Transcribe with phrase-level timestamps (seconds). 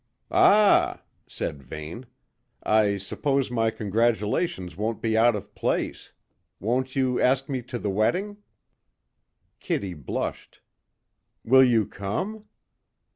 [0.31, 2.07] "Ah!" said Vane,
[2.63, 6.11] "I suppose my congratulations won't be out of place.
[6.59, 8.37] Won't you ask me to the wedding?"
[9.59, 10.59] Kitty blushed.
[11.45, 12.45] "Will you come?"